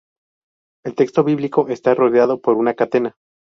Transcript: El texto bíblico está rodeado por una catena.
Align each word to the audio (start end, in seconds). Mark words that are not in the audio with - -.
El 0.83 0.95
texto 0.95 1.23
bíblico 1.23 1.67
está 1.67 1.93
rodeado 1.93 2.41
por 2.41 2.55
una 2.55 2.73
catena. 2.73 3.13